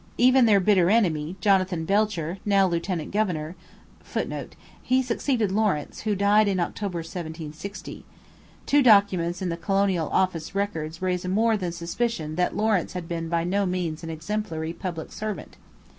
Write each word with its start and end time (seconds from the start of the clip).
Even 0.17 0.47
their 0.47 0.59
bitter 0.59 0.89
enemy, 0.89 1.35
Jonathan 1.41 1.85
Belcher, 1.85 2.39
now 2.43 2.65
lieutenant 2.65 3.11
governor, 3.11 3.55
[Footnote: 3.99 4.55
He 4.81 5.03
succeeded 5.03 5.51
Lawrence, 5.51 6.01
who 6.01 6.15
died 6.15 6.47
in 6.47 6.59
October 6.59 7.01
1760. 7.01 8.03
Two 8.65 8.81
documents 8.81 9.43
in 9.43 9.49
the 9.49 9.57
Colonial 9.57 10.09
Office 10.09 10.55
Records 10.55 11.03
raise 11.03 11.27
more 11.27 11.55
than 11.55 11.69
a 11.69 11.71
suspicion 11.71 12.33
that 12.33 12.57
Lawrence 12.57 12.93
had 12.93 13.07
been 13.07 13.29
by 13.29 13.43
no 13.43 13.67
means 13.67 14.03
an 14.03 14.09
exemplary 14.09 14.73
public 14.73 15.11
servant. 15.11 15.57